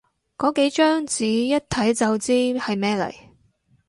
[0.35, 3.13] 個幾張紙，一睇就知係咩嚟